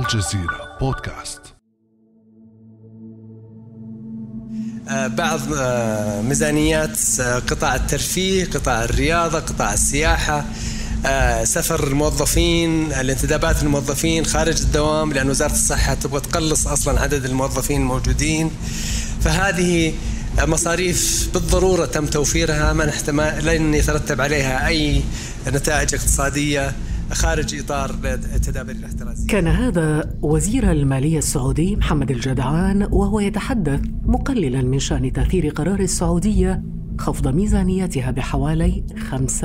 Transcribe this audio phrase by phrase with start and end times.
[0.00, 1.40] الجزيرة بودكاست.
[4.88, 10.44] آه، بعض آه، ميزانيات آه، قطاع الترفيه قطاع الرياضة قطاع السياحة
[11.44, 18.50] سفر الموظفين الانتدابات الموظفين خارج الدوام لأن وزارة الصحة تبغى تقلص أصلا عدد الموظفين الموجودين.
[19.20, 19.94] فهذه
[20.38, 25.02] مصاريف بالضرورة تم توفيرها نحتمل لن يترتب عليها أي
[25.46, 26.72] نتائج اقتصادية.
[27.12, 27.90] خارج إطار
[28.34, 35.48] التدابير الاحترازية كان هذا وزير المالية السعودي محمد الجدعان وهو يتحدث مقللا من شأن تأثير
[35.48, 36.62] قرار السعودية
[36.98, 39.44] خفض ميزانيتها بحوالي 5%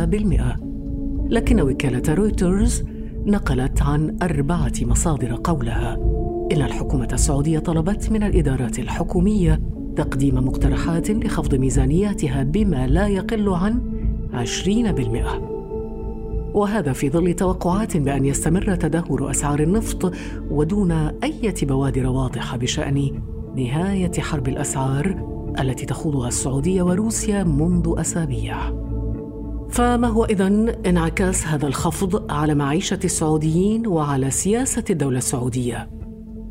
[1.29, 2.83] لكن وكالة رويترز
[3.25, 5.95] نقلت عن أربعة مصادر قولها.
[6.51, 9.61] إن الحكومة السعودية طلبت من الإدارات الحكومية
[9.95, 13.81] تقديم مقترحات لخفض ميزانياتها بما لا يقل عن
[14.33, 15.54] 20%
[16.55, 20.13] وهذا في ظل توقعات بأن يستمر تدهور أسعار النفط
[20.49, 23.21] ودون أي بوادر واضحة بشأن
[23.55, 28.57] نهاية حرب الأسعار التي تخوضها السعودية وروسيا منذ أسابيع.
[29.69, 35.89] فما هو إذن انعكاس هذا الخفض على معيشة السعوديين وعلى سياسة الدولة السعودية؟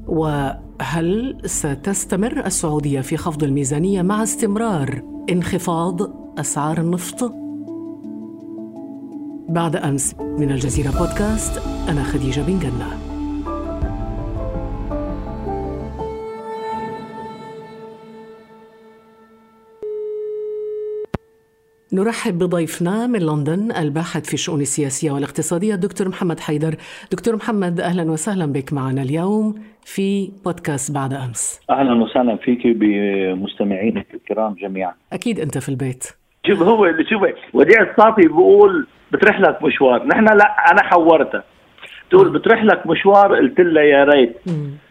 [0.09, 6.00] وهل ستستمر السعودية في خفض الميزانية مع استمرار انخفاض
[6.39, 7.44] أسعار النفط؟
[9.48, 13.14] بعد أمس من الجزيرة بودكاست أنا خديجة بن جنة.
[21.92, 26.75] نرحب بضيفنا من لندن الباحث في الشؤون السياسية والاقتصادية الدكتور محمد حيدر.
[27.12, 31.61] دكتور محمد أهلا وسهلا بك معنا اليوم في بودكاست بعد أمس.
[31.70, 34.95] أهلا وسهلا فيك بمستمعينك الكرام جميعا.
[35.12, 36.05] أكيد أنت في البيت.
[36.47, 37.22] شوف هو شوف
[37.55, 40.07] وديع الصافي بيقول بتروح لك مشوار.
[40.07, 41.43] نحن لا أنا حورتها.
[42.11, 44.37] تقول بتروح لك مشوار؟ قلت لها يا ريت.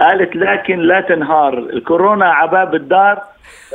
[0.01, 1.57] قالت لكن لا تنهار.
[1.59, 3.21] الكورونا عباب الدار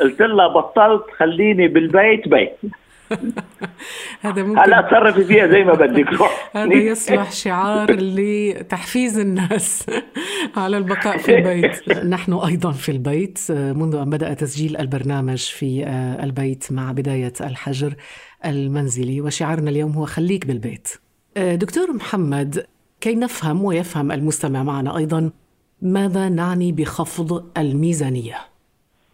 [0.00, 2.56] قلت لها بطلت خليني بالبيت بيت.
[4.24, 4.60] هذا ممكن.
[4.60, 6.12] هلا تصرفي فيها زي ما بدك.
[6.20, 9.86] روح هذا يصلح شعار لتحفيز الناس
[10.56, 12.04] على البقاء في البيت.
[12.04, 13.38] نحن أيضا في البيت.
[13.50, 15.84] منذ أن بدأ تسجيل البرنامج في
[16.22, 17.92] البيت مع بداية الحجر
[18.46, 20.88] المنزلي وشعارنا اليوم هو خليك بالبيت.
[21.36, 22.66] دكتور محمد
[23.00, 25.30] كي نفهم ويفهم المستمع معنا أيضا
[25.82, 28.34] ماذا نعني بخفض الميزانية؟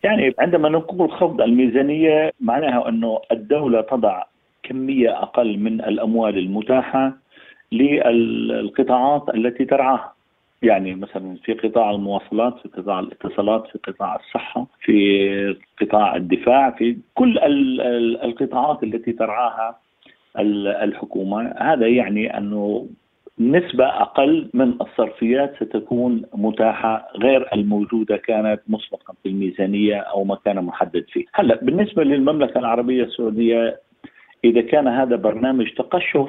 [0.04, 4.22] يعني عندما نقول خفض الميزانية معناها أنه الدولة تضع
[4.62, 7.12] كمية أقل من الأموال المتاحة
[7.72, 10.13] للقطاعات التي ترعاها.
[10.62, 16.96] يعني مثلا في قطاع المواصلات في قطاع الاتصالات في قطاع الصحة في قطاع الدفاع في
[17.14, 17.38] كل
[18.22, 19.78] القطاعات التي ترعاها
[20.82, 21.54] الحكومة.
[21.58, 22.88] هذا يعني أنه
[23.38, 30.64] نسبة أقل من الصرفيات ستكون متاحة غير الموجودة كانت مسبقا في الميزانية أو ما كان
[30.64, 31.24] محدد فيه.
[31.34, 33.80] هلأ بالنسبة للمملكة العربية السعودية
[34.44, 36.28] إذا كان هذا برنامج تقشف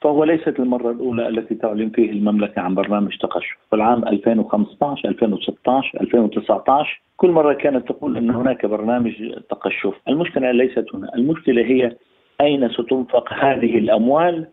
[0.00, 6.00] فهو ليست المرة الأولى التي تعلن فيه المملكة عن برنامج تقشف في العام 2015 2016
[6.00, 9.12] 2019 كل مرة كانت تقول أن هناك برنامج
[9.50, 11.96] تقشف المشكلة ليست هنا المشكلة هي
[12.40, 14.46] أين ستنفق هذه الأموال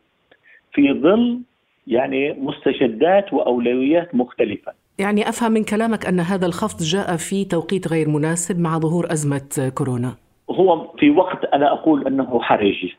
[0.74, 1.40] في ظل
[1.88, 4.72] يعني مستجدات وأولويات مختلفة.
[5.00, 9.72] يعني أفهم من كلامك أن هذا الخفض جاء في توقيت غير مناسب مع ظهور أزمة
[9.78, 10.16] كورونا.
[10.50, 12.98] هو في وقت أنا أقول أنه حرجي.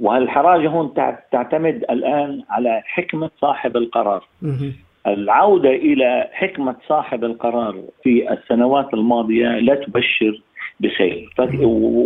[0.00, 0.94] وهالحراجه هون
[1.32, 4.24] تعتمد الآن على حكمة صاحب القرار.
[4.42, 4.72] مم.
[5.06, 10.42] العودة إلى حكمة صاحب القرار في السنوات الماضية لا تبشر
[10.80, 11.30] بخير.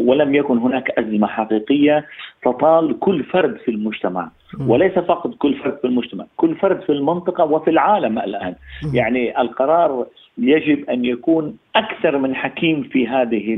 [0.06, 2.06] ولم يكن هناك أزمة حقيقية
[2.44, 4.31] تطال كل فرد في المجتمع.
[4.66, 8.54] وليس فقط كل فرد في المجتمع كل فرد في المنطقة وفي العالم الآن.
[8.94, 10.06] يعني القرار
[10.38, 13.54] يجب أن يكون أكثر من حكيم في هذه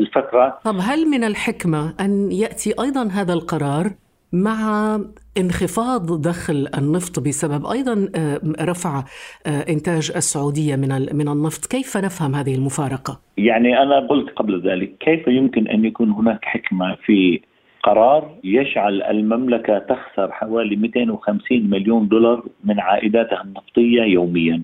[0.00, 3.90] الفترة طب هل من الحكمة أن يأتي أيضا هذا القرار
[4.32, 4.98] مع
[5.38, 9.04] انخفاض دخل النفط بسبب أيضا آه، رفع
[9.46, 14.92] آه، إنتاج السعودية من من النفط، كيف نفهم هذه المفارقة؟ يعني أنا قلت قبل ذلك
[15.00, 17.40] كيف يمكن أن يكون هناك حكمة في
[17.82, 24.62] قرار يجعل المملكة تخسر حوالي 250 مليون دولار من عائداتها النفطية يوميا.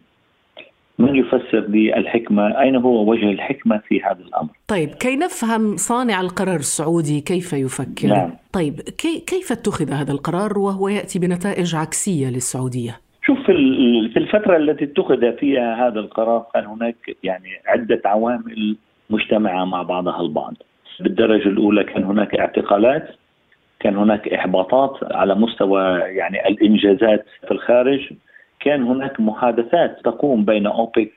[1.02, 6.20] من يفسر لي الحكمة؟ أين هو وجه الحكمة في هذا الأمر؟ طيب كي نفهم صانع
[6.20, 8.30] القرار السعودي كيف يفكر؟ نعم.
[8.52, 12.92] طيب كي كيف اتخذ هذا القرار وهو يأتي بنتائج عكسية للسعودية؟
[13.26, 13.52] شوف في
[14.16, 18.76] الفترة التي اتخذ فيها هذا القرار كان هناك يعني عدة عوامل
[19.10, 20.54] مجتمعة مع بعضها البعض.
[21.00, 23.08] بالدرجة الأولى كان هناك اعتقالات
[23.80, 28.12] كان هناك إحباطات على مستوى يعني الإنجازات في الخارج.
[28.64, 31.12] كان هناك محادثات تقوم بين أوبك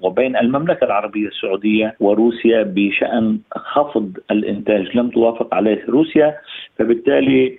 [0.00, 6.36] وبين المملكة العربية السعودية وروسيا بشأن خفض الإنتاج لم توافق عليه روسيا
[6.78, 7.58] فبالتالي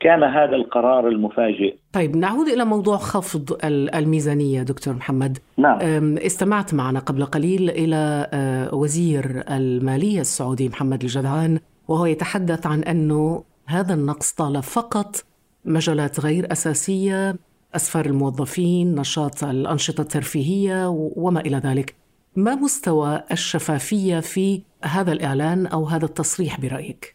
[0.00, 3.58] كان هذا القرار المفاجئ طيب نعود إلى موضوع خفض
[3.94, 5.78] الميزانية دكتور محمد نعم.
[6.18, 8.26] استمعت معنا قبل قليل إلى
[8.72, 15.16] وزير المالية السعودي محمد الجدعان وهو يتحدث عن أنه هذا النقص طال فقط
[15.64, 17.34] مجالات غير أساسية
[17.76, 21.94] أسفار الموظفين نشاط الأنشطة الترفيهية وما إلى ذلك
[22.36, 27.14] ما مستوى الشفافية في هذا الإعلان أو هذا التصريح برأيك؟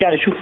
[0.00, 0.34] يعني شوف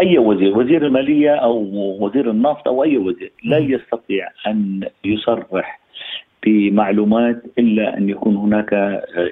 [0.00, 1.58] أي وزير وزير المالية أو
[2.00, 5.80] وزير النفط أو أي وزير لا يستطيع أن يصرح
[6.46, 8.72] بمعلومات إلا أن يكون هناك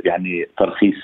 [0.04, 0.94] يعني ترخيص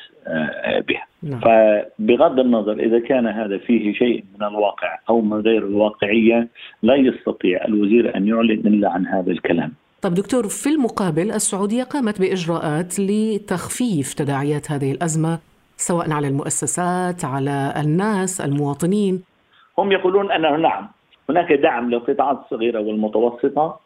[0.88, 1.06] بها.
[1.23, 1.41] نعم.
[1.41, 6.49] فبغض النظر إذا كان هذا فيه شيء من الواقع أو من غير الواقعية
[6.82, 9.73] لا يستطيع الوزير أن يعلن إلا عن هذا الكلام.
[10.02, 15.38] طب دكتور في المقابل السعودية قامت بإجراءات لتخفيف تداعيات هذه الأزمة
[15.76, 19.23] سواء على المؤسسات على الناس المواطنين.
[19.79, 20.88] هم يقولون أنه نعم
[21.31, 23.81] هناك دعم للقطاعات الصغيرة والمتوسطة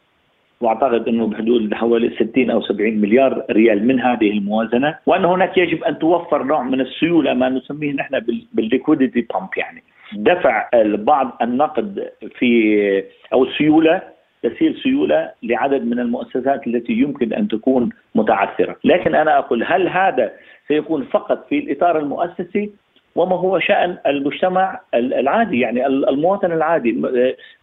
[0.60, 5.84] واعتقد انه بحدود حوالي 60 أو 70 مليار ريال من هذه الموازنة وان هناك يجب
[5.84, 8.20] أن توفر نوع من السيولة ما نسميه نحن
[8.52, 9.82] بال liquidity pump يعني.
[10.12, 12.08] دفع بعض النقد
[12.38, 14.02] في أو السيوله
[14.42, 20.32] تسهيل سيولة لعدد من المؤسسات التي يمكن أن تكون متعثرة، لكن أنا أقول هل هذا
[20.68, 22.70] سيكون فقط في الإطار المؤسسي؟
[23.16, 26.92] وما هو شأن المجتمع العادي يعني المواطن العادي؟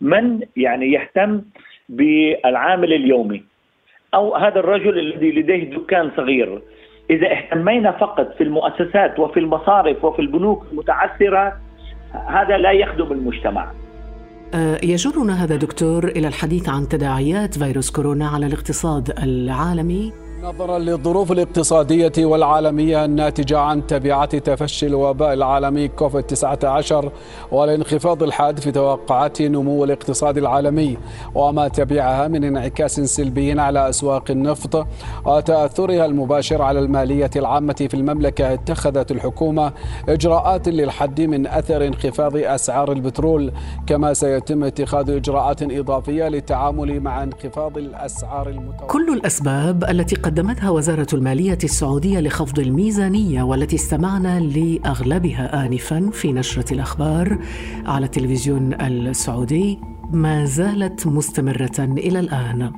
[0.01, 1.41] من يعني يهتم
[1.91, 3.43] بالعامل اليومي.
[4.13, 6.61] أو هذا الرجل الذي لديه دكان صغير.
[7.09, 11.57] إذا اهتمينا فقط في المؤسسات وفي المصارف وفي البنوك المتعثرة
[12.27, 13.71] هذا لا يخدم المجتمع.
[14.53, 20.11] آه، يجرنا هذا دكتور إلى الحديث عن تداعيات فيروس كورونا على الاقتصاد العالمي.
[20.43, 27.11] نظرا للظروف الاقتصادية والعالمية الناتجة عن تبعات تفشي الوباء العالمي كوفيد 19
[27.51, 30.97] والانخفاض الحاد في توقعات نمو الاقتصاد العالمي.
[31.35, 34.87] وما تبعها من انعكاس سلبي على أسواق النفط
[35.25, 38.53] وتأثرها المباشر على المالية العامة في المملكة.
[38.53, 39.71] اتخذت الحكومة
[40.09, 43.51] إجراءات للحد من أثر انخفاض أسعار البترول
[43.87, 50.69] كما سيتم اتخاذ إجراءات إضافية للتعامل مع انخفاض الأسعار المتوقعة كل الأسباب التي قد قدمتها
[50.69, 57.39] وزارة المالية السعودية لخفض الميزانية والتي استمعنا لأغلبها آنفا في نشرة الأخبار
[57.85, 59.79] على التلفزيون السعودي
[60.11, 62.71] ما زالت مستمرة إلى الآن.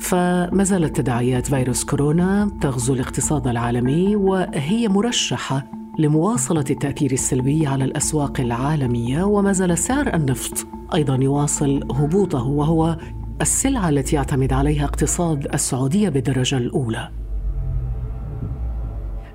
[0.00, 8.40] فما زالت تداعيات فيروس كورونا تغزو الاقتصاد العالمي وهي مرشحة لمواصلة التأثير السلبي على الأسواق
[8.40, 12.96] العالمية وما زال سعر النفط أيضا يواصل هبوطه وهو
[13.40, 17.08] السلعة التي يعتمد عليها اقتصاد السعودية بالدرجة الأولى.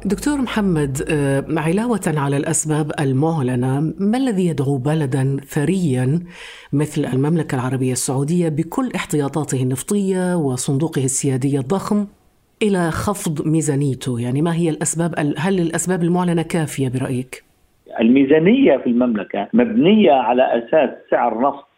[0.06, 6.19] دكتور محمد آه، علاوة على الأسباب المعلنة ما الذي يدعو بلدا ثريا
[6.74, 12.07] مثل المملكة العربية السعودية بكل احتياطاته النفطية وصندوقه السيادي الضخم
[12.62, 17.44] إلى خفض ميزانيته يعني ما هي الأسباب هل الأسباب المعلنة كافية برأيك؟
[18.00, 21.69] الميزانية في المملكة مبنية على أساس سعر نفط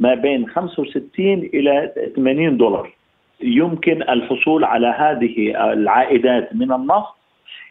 [0.00, 2.92] ما بين 65 إلى 80 دولار.
[3.42, 7.16] يمكن الحصول على هذه العائدات من النفط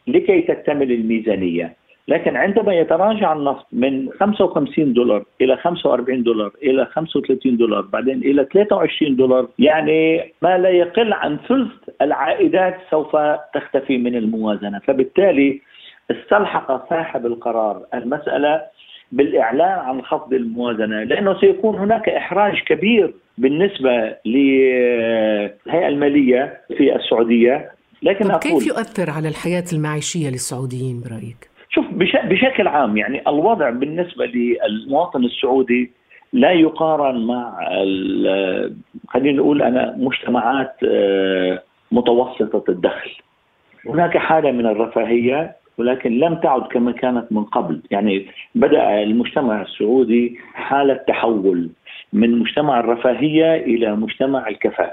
[0.06, 1.80] لكي تكتمل الميزانية.
[2.08, 8.46] لكن عندما يتراجع النفط من 55 دولار إلى 45 دولار إلى 35 دولار بعدين إلى
[8.52, 11.70] 23 دولار يعني ما لا يقل عن ثلث
[12.02, 13.16] العائدات سوف
[13.54, 14.78] تختفي من الموازنة.
[14.78, 15.60] فبالتالي
[16.10, 18.62] استلحق صاحب القرار المسألة
[19.12, 27.70] بالإعلان عن خفض الموازنة لأنه سيكون هناك إحراج كبير بالنسبة للهيئة المالية في السعودية
[28.02, 31.84] لكن طب أقول كيف يؤثر على الحياة المعيشية للسعوديين برأيك؟ شوف
[32.24, 35.90] بشكل عام يعني الوضع بالنسبة للمواطن السعودي
[36.32, 37.58] لا يقارن مع
[39.08, 41.62] خلينا نقول أنا مجتمعات آه،
[41.92, 43.10] متوسطة الدخل
[43.86, 47.80] هناك حالة من الرفاهية ولكن لم تعد كما كانت من قبل.
[47.90, 51.70] يعني بدأ المجتمع السعودي حالة تحول
[52.12, 54.92] من مجتمع الرفاهية إلى مجتمع الكفاف.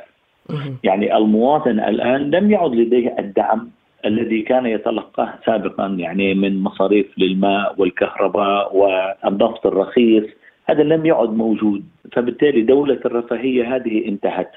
[0.84, 3.70] يعني المواطن الآن لم يعد لديه الدعم
[4.06, 10.24] الذي كان يتلقاه سابقا يعني من مصاريف للماء والكهرباء والنفط الرخيص.
[10.70, 11.84] هذا لم يعد موجود.
[12.13, 14.51] فبالتالي دولة الرفاهية هذه انتهت.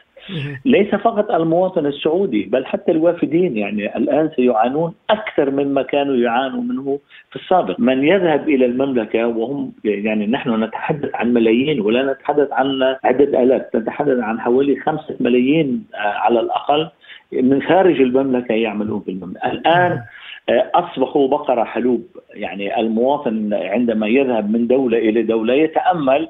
[0.64, 6.98] ليس فقط المواطن السعودي بل حتى الوافدين يعني الآن سيعانون أكثر مما كانوا يعانوا منه
[7.30, 12.96] في السابق، من يذهب إلى المملكة وهم يعني نحن نتحدث عن ملايين ولا نتحدث عن
[13.04, 16.88] عده آلاف، نتحدث عن حوالي خمسة ملايين آه، على الأقل
[17.32, 20.02] من خارج المملكة يعملون في المملكة، الآن
[20.48, 22.02] آه، أصبحوا بقرة حلوب،
[22.34, 26.28] يعني المواطن عندما يذهب من دولة إلى دولة يتأمل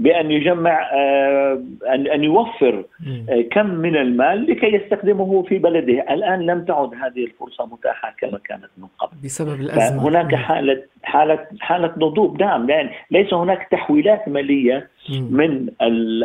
[0.00, 1.62] بأن يجمع آه،
[2.14, 2.84] ان يوفر
[3.28, 8.38] آه، كم من المال لكي يستخدمه في بلده، الآن لم تعد هذه الفرصة متاحة كما
[8.44, 9.16] كانت من قبل.
[9.24, 10.08] بسبب الأزمة.
[10.08, 14.88] هناك حالة حالة حالة نضوب نعم يعني ليس هناك تحويلات مالية
[15.30, 15.68] من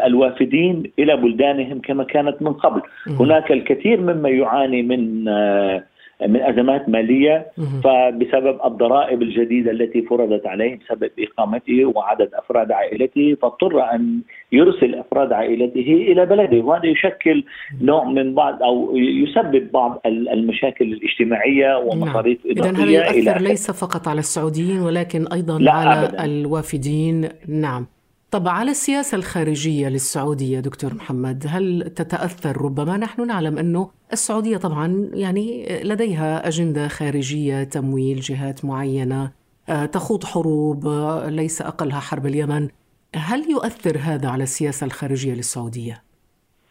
[0.06, 5.84] الوافدين إلى بلدانهم كما كانت من قبل، هناك الكثير مما يعاني من آه
[6.22, 7.52] من أزمات مالية
[7.84, 15.34] فبسبب الضرائب الجديدة التي فرضت عليه بسبب إقامته وعدد أفراد عائلته فاضطر أن يرسل أفراد
[15.34, 17.44] عائلته إلى بلده وهذا يشكل
[17.82, 22.58] نوع من بعض أو يسبب بعض المشاكل الاجتماعية ومصاريف نعم.
[22.58, 26.26] اضافيه هذا يؤثر ليس فقط على السعوديين ولكن أيضا على أبداً.
[26.26, 27.86] الوافدين نعم
[28.32, 35.10] طب على السياسة الخارجية للسعودية دكتور محمد هل تتأثر؟ ربما نحن نعلم أنه السعودية طبعا
[35.14, 39.32] يعني لديها أجندة خارجية تمويل جهات معينة
[39.70, 42.68] آه، تخوض حروب آه، ليس أقلها حرب اليمن.
[43.16, 46.02] هل يؤثر هذا على السياسة الخارجية للسعودية؟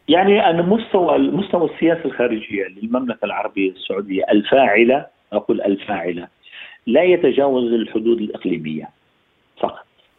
[0.08, 6.28] يعني أن مستوى مستوى السياسة الخارجية للمملكة العربية السعودية الفاعلة أقول الفاعلة
[6.86, 8.88] لا يتجاوز الحدود الإقليمية.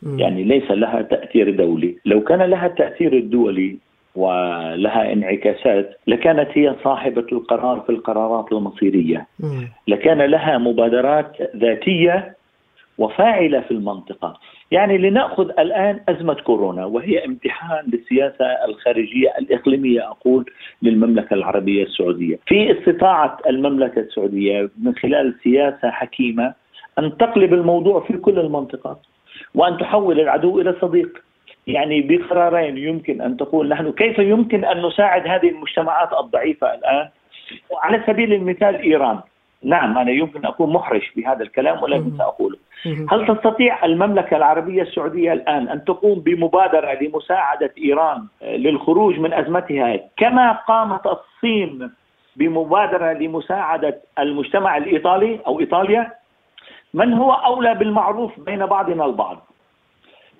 [0.05, 3.77] يعني ليس لها تأثير دولي، لو كان لها التاثير الدولي
[4.15, 9.27] ولها انعكاسات لكانت هي صاحبة القرار في القرارات المصيرية.
[9.87, 12.35] لكان لها مبادرات ذاتية
[12.97, 14.39] وفاعلة في المنطقة،
[14.71, 20.45] يعني لنأخذ الآن أزمة كورونا وهي امتحان للسياسة الخارجية الإقليمية أقول
[20.81, 26.53] للمملكة العربية السعودية، في استطاعة المملكة السعودية من خلال سياسة حكيمة
[26.99, 28.97] أن تقلب الموضوع في كل المنطقات.
[29.55, 31.23] وأن تحول العدو إلى صديق.
[31.67, 37.09] يعني بقرارين يمكن أن تقول نحن كيف يمكن أن نساعد هذه المجتمعات الضعيفة الآن؟
[37.77, 39.19] على سبيل المثال إيران.
[39.63, 42.57] نعم أنا يمكن أكون محرج بهذا الكلام ولكن سأقوله.
[43.11, 50.51] هل تستطيع المملكة العربية السعودية الآن أن تقوم بمبادرة لمساعدة إيران للخروج من أزمتها؟ كما
[50.51, 51.91] قامت الصين
[52.35, 56.11] بمبادرة لمساعدة المجتمع الإيطالي أو إيطاليا؟
[56.95, 59.47] من هو أولى بالمعروف بين بعضنا البعض؟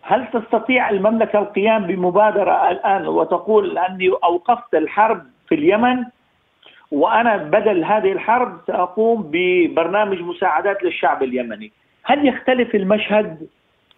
[0.02, 6.04] هل تستطيع المملكة القيام بمبادرة الآن وتقول أني أوقفت الحرب في اليمن
[6.92, 11.72] وأنا بدل هذه الحرب سأقوم ببرنامج مساعدات للشعب اليمني؟
[12.04, 13.48] هل يختلف المشهد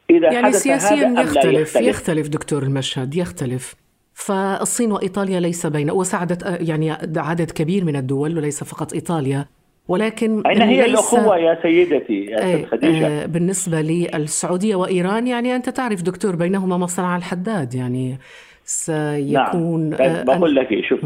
[0.09, 3.75] إذا يعني حدث سياسيا هذا يختلف, أم يختلف يختلف؟ دكتور المشهد يختلف.
[4.13, 9.45] فالصين وإيطاليا ليس بين وساعدت يعني عدد كبير من الدول وليس فقط إيطاليا.
[9.87, 15.69] ولكن أين هي الأخوة يا سيدتي يا إيه خديجة؟ آه بالنسبة للسعودية وإيران يعني أنت
[15.69, 18.17] تعرف دكتور بينهما مصنع الحداد يعني
[18.63, 20.01] سيكون نعم.
[20.01, 20.99] آه بقول لك شوف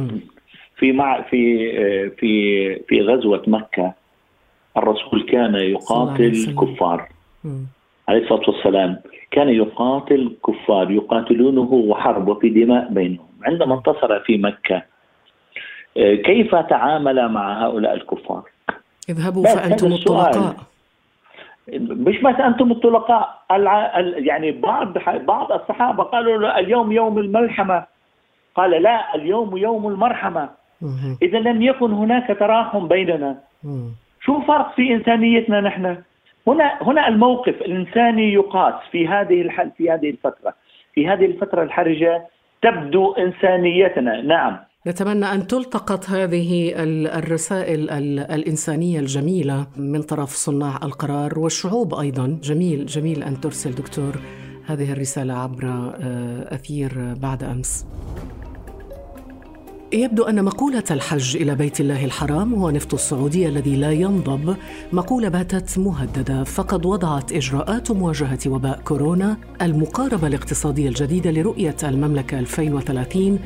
[0.75, 3.93] في مع في آه، في في غزوة مكة
[4.77, 7.09] الرسول كان يقاتل الكفار
[8.07, 8.97] عليه الصلاة والسلام.
[9.31, 13.27] كان يقاتل كفار يقاتلونه وحرب وفي دماء بينهم.
[13.43, 14.83] عندما انتصر في مكة
[15.95, 18.43] كيف تعامل مع هؤلاء الكفار؟
[19.09, 20.55] اذهبوا فأنتم الطلقاء.
[21.79, 23.43] مش بس أنتم الطلقاء
[24.17, 27.85] يعني بعض بعض الصحابة قالوا له اليوم يوم الملحمه
[28.55, 30.49] قال لا اليوم يوم المرحمة.
[31.21, 33.37] إذا لم يكن هناك تراحم بيننا.
[34.21, 35.97] شو فرق في إنسانيتنا نحن؟
[36.47, 40.53] هنا هنا الموقف الإنساني يقاس في هذه الحل في هذه الفترة.
[40.93, 42.27] في هذه الفترة الحرجة
[42.61, 44.21] تبدو إنسانيتنا.
[44.21, 44.57] نعم.
[44.87, 46.73] نتمنى أن تلتقط هذه
[47.17, 52.39] الرسائل الإنسانية الجميلة من طرف صناع القرار والشعوب أيضا.
[52.43, 54.19] جميل جميل أن ترسل دكتور
[54.65, 57.85] هذه الرسالة عبر آه، أثير بعد أمس.
[59.93, 64.55] يبدو أن مقولة الحج إلى بيت الله الحرام هو نفط السعودية الذي لا ينضب.
[64.93, 73.39] مقولة باتت مهددة فقد وضعت إجراءات مواجهة وباء كورونا المقاربة الاقتصادية الجديدة لرؤية المملكة 2030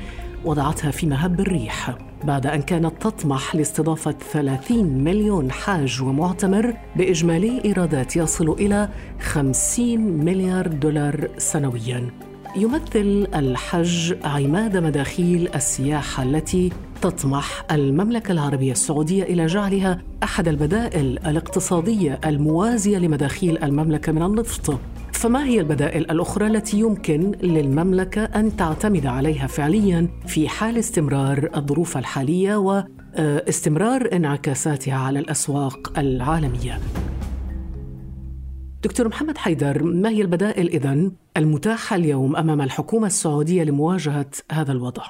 [0.46, 8.16] وضعتها في مهب الريح بعد أن كانت تطمح لاستضافة 30 مليون حاج ومعتمر بإجمالي إيرادات
[8.16, 8.90] يصل إلى
[9.22, 12.10] 50 مليار دولار سنوياً.
[12.58, 16.72] يمثل الحج عماد مداخيل السياحة التي
[17.02, 24.80] تطمح المملكة العربية السعودية إلى جعلها أحد البدائل الاقتصادية الموازية لمداخيل المملكة من النفط
[25.26, 31.98] فما هي البدائل الأخرى التي يمكن للمملكة أن تعتمد عليها فعليا في حال استمرار الظروف
[31.98, 36.74] الحالية واستمرار انعكاساتها على الأسواق العالمية؟
[38.84, 45.04] دكتور محمد حيدر ما هي البدائل إذن المتاحة اليوم أمام الحكومة السعودية لمواجهة هذا الوضع؟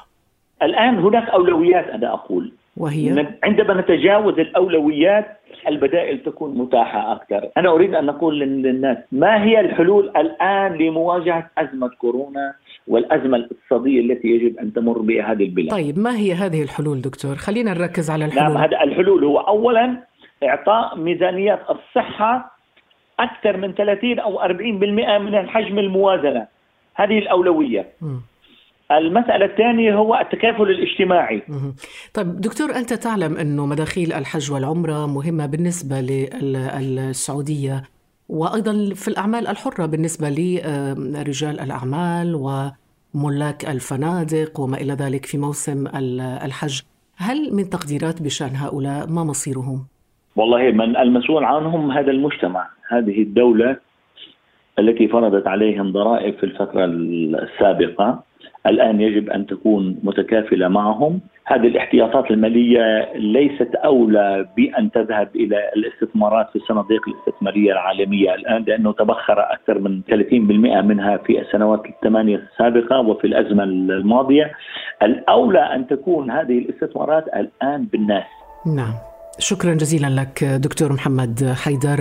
[0.62, 5.25] الآن هناك أولويات أنا أقول وهي؟ عندما نتجاوز الأولويات
[5.67, 7.50] البدائل تكون متاحة أكثر.
[7.58, 12.53] أنا أريد أن أقول للناس ما هي الحلول الآن لمواجهة أزمة كورونا
[12.88, 17.36] والأزمة الاقتصادية التي يجب أن تمر بها هذه البلاد؟ طيب ما هي هذه الحلول دكتور؟
[17.36, 18.53] خلينا نركز على الحلول.
[18.53, 19.98] نعم هذا الحلول هو أولا
[20.44, 22.58] إعطاء ميزانيات الصحة
[23.20, 24.51] أكثر من 30 أو 40%
[25.17, 26.48] من الحجم الموازنة.
[26.96, 27.86] هذه الأولوية.
[28.01, 28.35] م.
[28.92, 31.42] المسألة الثانية هو التكافل الاجتماعي.
[32.13, 37.84] طيب دكتور أنت تعلم أنه مداخيل الحج والعمرة مهمة بالنسبة للسعودية
[38.30, 45.88] وأيضا في الأعمال الحرة بالنسبة لرجال الأعمال وملاك الفنادق وما إلى ذلك في موسم
[46.46, 46.82] الحج.
[47.18, 49.86] هل من تقديرات بشأن هؤلاء ما مصيرهم؟
[50.36, 53.77] والله من المسؤول عنهم هذا المجتمع هذه الدولة
[54.80, 58.24] التي فرضت عليهم ضرائب في الفترة السابقة.
[58.67, 61.19] الآن يجب أن تكون متكافلة معهم.
[61.48, 68.91] هذه الاحتياطات المالية ليست أولى بأن تذهب إلى الاستثمارات في الصناديق الاستثمارية العالمية الآن لأنه
[68.91, 74.51] تبخر أكثر من 30% منها في السنوات الثمانية السابقة وفي الأزمة الماضية.
[75.03, 78.25] الأولى أن تكون هذه الاستثمارات الآن بالناس.
[78.75, 78.93] نعم.
[79.39, 82.00] شكرا جزيلا لك دكتور محمد حيدر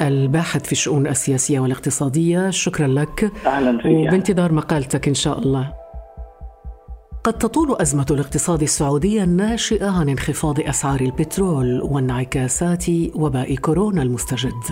[0.00, 2.50] الباحث في الشؤون السياسية والاقتصادية.
[2.50, 3.30] شكرا لك.
[3.46, 4.08] أهلا فيك.
[4.08, 5.81] وبانتظار مقالتك إن شاء الله.
[7.24, 14.62] قد تطول أزمة الاقتصاد السعودي الناشئة عن انخفاض أسعار البترول وانعكاسات وباء كورونا المستجد،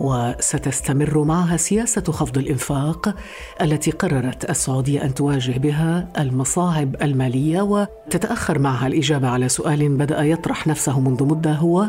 [0.00, 3.14] وستستمر معها سياسة خفض الإنفاق
[3.60, 10.66] التي قررت السعودية أن تواجه بها المصاعب المالية وتتأخر معها الإجابة على سؤال بدأ يطرح
[10.66, 11.88] نفسه منذ مدة هو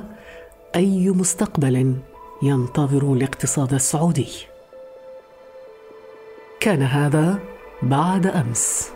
[0.76, 1.96] أي مستقبل
[2.44, 4.28] ينتظر الاقتصاد السعودي؟
[6.60, 7.40] كان هذا
[7.84, 8.93] بعد أمس